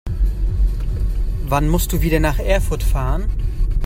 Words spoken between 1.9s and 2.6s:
du wieder nach